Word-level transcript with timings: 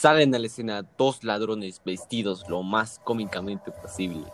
Salen 0.00 0.34
a 0.34 0.38
la 0.38 0.46
escena 0.46 0.82
dos 0.96 1.24
ladrones 1.24 1.82
vestidos 1.84 2.48
lo 2.48 2.62
más 2.62 2.98
cómicamente 3.04 3.70
posible. 3.70 4.24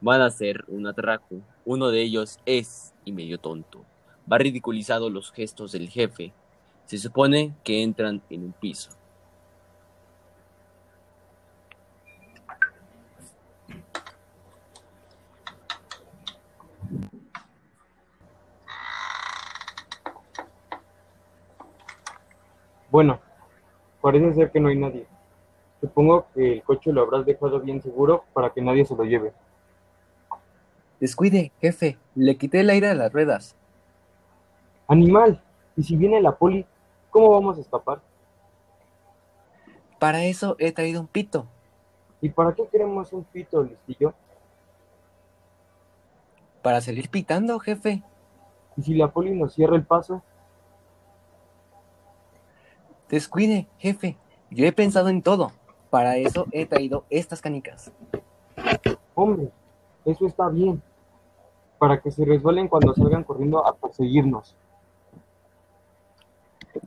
Van 0.00 0.22
a 0.22 0.28
hacer 0.28 0.64
un 0.66 0.86
atraco. 0.86 1.42
Uno 1.66 1.90
de 1.90 2.00
ellos 2.00 2.40
es 2.46 2.94
y 3.04 3.12
medio 3.12 3.36
tonto. 3.36 3.84
Va 4.32 4.38
ridiculizado 4.38 5.10
los 5.10 5.30
gestos 5.30 5.72
del 5.72 5.90
jefe. 5.90 6.32
Se 6.86 6.96
supone 6.96 7.54
que 7.64 7.82
entran 7.82 8.22
en 8.30 8.44
un 8.44 8.52
piso. 8.54 8.92
Bueno, 22.90 23.20
parece 24.00 24.32
ser 24.32 24.50
que 24.50 24.60
no 24.60 24.70
hay 24.70 24.76
nadie. 24.76 25.09
Supongo 25.80 26.26
que 26.34 26.54
el 26.54 26.62
coche 26.62 26.92
lo 26.92 27.02
habrás 27.02 27.24
dejado 27.24 27.60
bien 27.60 27.80
seguro 27.80 28.24
para 28.32 28.50
que 28.50 28.60
nadie 28.60 28.84
se 28.84 28.94
lo 28.94 29.04
lleve. 29.04 29.32
Descuide, 31.00 31.52
jefe. 31.60 31.96
Le 32.14 32.36
quité 32.36 32.60
el 32.60 32.70
aire 32.70 32.88
a 32.88 32.94
las 32.94 33.12
ruedas. 33.12 33.56
¡Animal! 34.86 35.42
¿Y 35.76 35.82
si 35.82 35.96
viene 35.96 36.20
la 36.20 36.36
poli, 36.36 36.66
cómo 37.10 37.30
vamos 37.30 37.56
a 37.56 37.62
escapar? 37.62 38.02
Para 39.98 40.24
eso 40.24 40.56
he 40.58 40.72
traído 40.72 41.00
un 41.00 41.06
pito. 41.06 41.46
¿Y 42.20 42.28
para 42.28 42.54
qué 42.54 42.66
queremos 42.68 43.12
un 43.12 43.24
pito, 43.24 43.62
listillo? 43.62 44.12
Para 46.62 46.82
salir 46.82 47.08
pitando, 47.08 47.58
jefe. 47.58 48.02
¿Y 48.76 48.82
si 48.82 48.94
la 48.94 49.08
poli 49.08 49.30
nos 49.30 49.54
cierra 49.54 49.76
el 49.76 49.84
paso? 49.84 50.22
Descuide, 53.08 53.66
jefe. 53.78 54.18
Yo 54.50 54.66
he 54.66 54.72
pensado 54.72 55.08
en 55.08 55.22
todo. 55.22 55.52
Para 55.90 56.16
eso 56.16 56.46
he 56.52 56.66
traído 56.66 57.04
estas 57.10 57.42
canicas. 57.42 57.92
Hombre, 59.14 59.50
eso 60.04 60.26
está 60.26 60.48
bien. 60.48 60.80
Para 61.78 62.00
que 62.00 62.10
se 62.10 62.24
resbalen 62.24 62.68
cuando 62.68 62.94
salgan 62.94 63.24
corriendo 63.24 63.66
a 63.66 63.74
perseguirnos. 63.74 64.56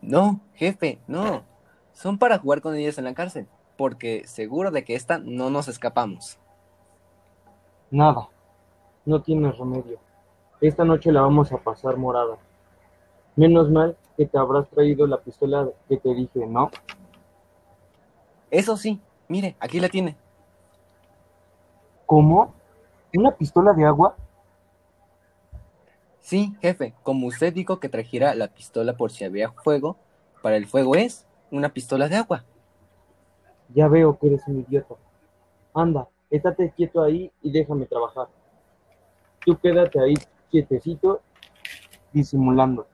No, 0.01 0.39
jefe, 0.53 0.99
no. 1.07 1.43
Son 1.91 2.17
para 2.17 2.39
jugar 2.39 2.61
con 2.61 2.75
ellas 2.75 2.97
en 2.97 3.03
la 3.03 3.13
cárcel. 3.13 3.47
Porque 3.75 4.23
seguro 4.25 4.71
de 4.71 4.83
que 4.83 4.95
esta 4.95 5.17
no 5.17 5.49
nos 5.49 5.67
escapamos. 5.67 6.37
Nada. 7.91 8.29
No 9.05 9.21
tienes 9.21 9.57
remedio. 9.57 9.99
Esta 10.61 10.85
noche 10.85 11.11
la 11.11 11.21
vamos 11.21 11.51
a 11.51 11.57
pasar 11.57 11.97
morada. 11.97 12.37
Menos 13.35 13.69
mal 13.69 13.97
que 14.15 14.25
te 14.25 14.37
habrás 14.37 14.69
traído 14.69 15.05
la 15.07 15.17
pistola 15.17 15.67
que 15.89 15.97
te 15.97 16.13
dije, 16.13 16.45
¿no? 16.45 16.71
Eso 18.53 18.77
sí, 18.77 19.01
mire, 19.27 19.55
aquí 19.59 19.79
la 19.79 19.89
tiene. 19.89 20.15
¿Cómo? 22.05 22.53
¿Una 23.15 23.31
pistola 23.31 23.73
de 23.73 23.83
agua? 23.83 24.15
Sí, 26.19 26.55
jefe, 26.61 26.93
como 27.01 27.25
usted 27.25 27.51
dijo 27.51 27.79
que 27.79 27.89
trajera 27.89 28.35
la 28.35 28.49
pistola 28.49 28.95
por 28.95 29.11
si 29.11 29.23
había 29.23 29.49
fuego, 29.49 29.97
para 30.43 30.55
el 30.55 30.67
fuego 30.67 30.93
es 30.93 31.25
una 31.49 31.69
pistola 31.69 32.07
de 32.07 32.17
agua. 32.17 32.45
Ya 33.73 33.87
veo 33.87 34.19
que 34.19 34.27
eres 34.27 34.43
un 34.45 34.59
idiota. 34.59 34.97
Anda, 35.73 36.07
estate 36.29 36.71
quieto 36.75 37.01
ahí 37.01 37.31
y 37.41 37.51
déjame 37.51 37.87
trabajar. 37.87 38.27
Tú 39.43 39.57
quédate 39.57 39.99
ahí 39.99 40.13
quietecito, 40.51 41.21
disimulando. 42.11 42.85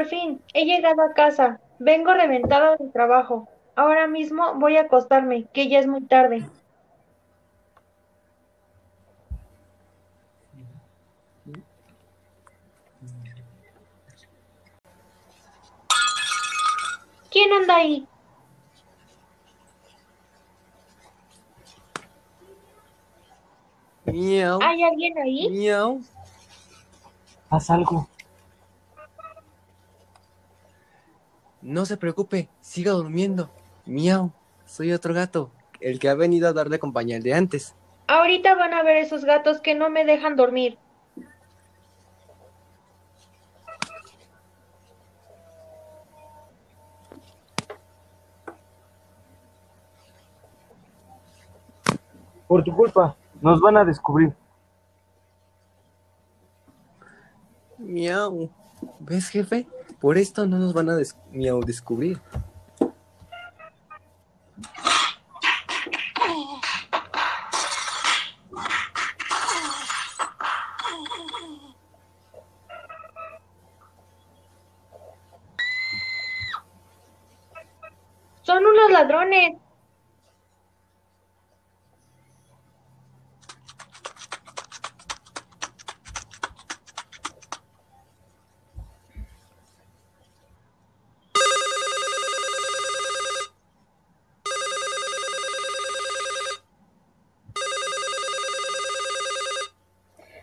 Por 0.00 0.08
fin, 0.08 0.40
he 0.54 0.64
llegado 0.64 1.02
a 1.02 1.12
casa. 1.12 1.60
Vengo 1.78 2.14
reventada 2.14 2.74
del 2.76 2.90
trabajo. 2.90 3.46
Ahora 3.76 4.06
mismo 4.06 4.54
voy 4.54 4.78
a 4.78 4.84
acostarme, 4.84 5.44
que 5.52 5.68
ya 5.68 5.78
es 5.78 5.86
muy 5.86 6.00
tarde. 6.00 6.42
¿Quién 17.30 17.52
anda 17.52 17.76
ahí? 17.76 18.06
Miau, 24.06 24.60
¿Hay 24.62 24.82
alguien 24.82 25.18
ahí? 25.18 25.50
miau. 25.50 26.00
Haz 27.50 27.68
algo. 27.68 28.09
No 31.70 31.86
se 31.86 31.96
preocupe, 31.96 32.48
siga 32.60 32.90
durmiendo. 32.90 33.48
Miau, 33.86 34.32
soy 34.66 34.90
otro 34.92 35.14
gato, 35.14 35.52
el 35.80 36.00
que 36.00 36.08
ha 36.08 36.14
venido 36.14 36.48
a 36.48 36.52
darle 36.52 36.80
compañía 36.80 37.14
al 37.14 37.22
de 37.22 37.32
antes. 37.32 37.76
Ahorita 38.08 38.56
van 38.56 38.74
a 38.74 38.82
ver 38.82 38.96
esos 38.96 39.24
gatos 39.24 39.60
que 39.60 39.76
no 39.76 39.88
me 39.88 40.04
dejan 40.04 40.34
dormir. 40.34 40.78
Por 52.48 52.64
tu 52.64 52.74
culpa, 52.74 53.14
nos 53.40 53.60
van 53.60 53.76
a 53.76 53.84
descubrir. 53.84 54.34
Miau. 57.80 58.50
¿Ves, 59.00 59.28
jefe? 59.28 59.66
Por 60.00 60.16
esto 60.18 60.46
no 60.46 60.58
nos 60.58 60.72
van 60.72 60.88
a 60.90 60.96
des- 60.96 61.16
miau 61.32 61.60
descubrir. 61.62 62.20
Son 78.42 78.64
unos 78.64 78.90
ladrones. 78.90 79.56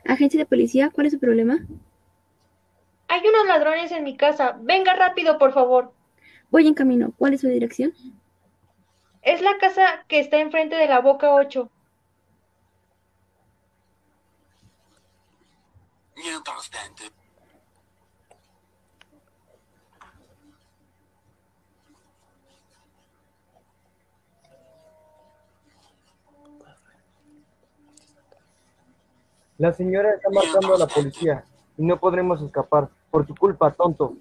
Agencia 0.07 0.39
de 0.39 0.45
policía, 0.45 0.89
¿cuál 0.89 1.07
es 1.07 1.13
su 1.13 1.19
problema? 1.19 1.59
Hay 3.09 3.21
unos 3.27 3.47
ladrones 3.47 3.91
en 3.91 4.03
mi 4.03 4.15
casa. 4.15 4.57
Venga 4.61 4.93
rápido, 4.93 5.37
por 5.37 5.53
favor. 5.53 5.93
Voy 6.49 6.67
en 6.67 6.73
camino. 6.73 7.13
¿Cuál 7.17 7.33
es 7.33 7.41
su 7.41 7.47
dirección? 7.47 7.93
Es 9.21 9.41
la 9.41 9.57
casa 9.57 10.05
que 10.07 10.19
está 10.19 10.39
enfrente 10.39 10.75
de 10.75 10.87
la 10.87 10.99
Boca 10.99 11.33
8. 11.33 11.69
Mientras 16.15 16.69
tanto, 16.69 17.03
La 29.57 29.73
señora 29.73 30.11
está 30.11 30.29
marcando 30.29 30.75
a 30.75 30.77
la 30.77 30.87
policía 30.87 31.43
y 31.77 31.85
no 31.85 31.99
podremos 31.99 32.41
escapar. 32.41 32.89
Por 33.09 33.25
tu 33.25 33.35
culpa, 33.35 33.71
tonto. 33.71 34.15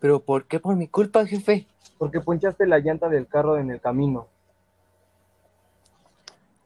¿Pero 0.00 0.20
por 0.20 0.46
qué 0.46 0.58
por 0.58 0.74
mi 0.76 0.88
culpa, 0.88 1.26
jefe? 1.26 1.66
Porque 1.98 2.20
ponchaste 2.20 2.66
la 2.66 2.78
llanta 2.78 3.08
del 3.08 3.26
carro 3.26 3.58
en 3.58 3.70
el 3.70 3.80
camino. 3.80 4.26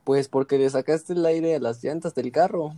Pues 0.04 0.28
porque 0.28 0.58
le 0.58 0.70
sacaste 0.70 1.14
el 1.14 1.26
aire 1.26 1.56
a 1.56 1.60
las 1.60 1.82
llantas 1.82 2.14
del 2.14 2.30
carro. 2.30 2.72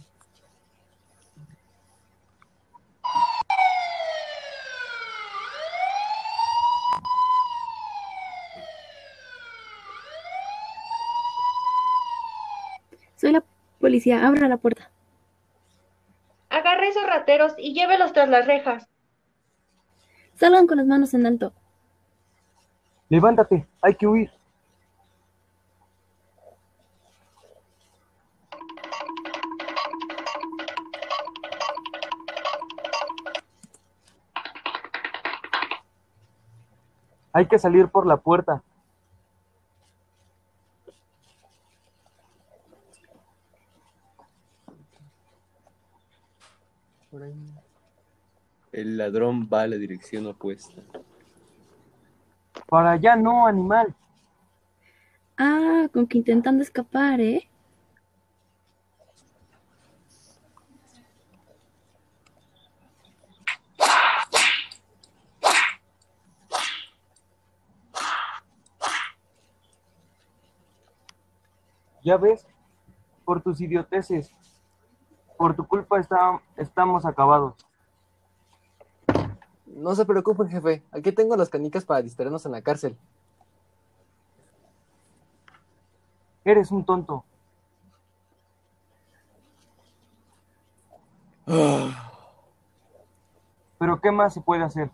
Soy 13.17 13.33
la 13.33 13.43
policía. 13.81 14.27
Abra 14.27 14.49
la 14.49 14.59
puerta. 14.59 14.91
Agarre 16.51 16.89
esos 16.89 17.07
rateros 17.07 17.55
y 17.59 17.75
llévelos 17.75 18.13
tras 18.13 18.29
las 18.29 18.47
rejas. 18.47 18.89
Salgan 20.35 20.67
con 20.67 20.77
las 20.77 20.87
manos 20.87 21.15
en 21.15 21.27
alto. 21.27 21.53
Levántate, 23.09 23.67
hay 23.81 23.95
que 23.95 24.07
huir. 24.07 24.31
Hay 37.33 37.47
que 37.47 37.59
salir 37.59 37.89
por 37.89 38.07
la 38.07 38.17
puerta. 38.17 38.63
El 48.73 48.97
ladrón 48.97 49.49
va 49.53 49.63
a 49.63 49.67
la 49.67 49.77
dirección 49.77 50.27
opuesta. 50.27 50.83
Para 52.69 52.93
allá 52.93 53.17
no, 53.17 53.47
animal. 53.47 53.95
Ah, 55.39 55.89
con 55.93 56.07
que 56.07 56.19
intentando 56.19 56.63
escapar, 56.63 57.21
¿eh? 57.21 57.49
Ya 72.03 72.17
ves, 72.17 72.47
por 73.25 73.43
tus 73.43 73.61
idioteces, 73.61 74.33
por 75.37 75.55
tu 75.55 75.67
culpa 75.67 75.99
está- 75.99 76.41
estamos 76.57 77.05
acabados. 77.05 77.55
No 79.67 79.95
se 79.95 80.07
preocupen, 80.07 80.49
jefe. 80.49 80.83
Aquí 80.91 81.13
tengo 81.13 81.37
las 81.37 81.51
canicas 81.51 81.85
para 81.85 82.03
distraernos 82.03 82.47
en 82.47 82.53
la 82.53 82.63
cárcel. 82.63 82.97
Eres 86.45 86.71
un 86.71 86.85
tonto. 86.85 87.25
Pero 93.79 94.01
¿qué 94.01 94.11
más 94.11 94.35
se 94.35 94.41
puede 94.41 94.65
hacer? 94.65 94.91